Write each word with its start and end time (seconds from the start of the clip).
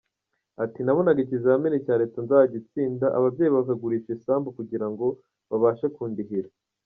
Ati 0.63 0.79
“Nabonaga 0.83 1.19
ikizamini 1.25 1.83
cya 1.85 1.95
Leta 2.01 2.17
nzagitsinda, 2.25 3.05
ababyeyi 3.17 3.51
bakagurisha 3.57 4.09
isambu 4.17 4.47
kugira 4.57 4.87
ngo 4.91 5.07
babashe 5.49 5.87
kundihira. 5.95 6.49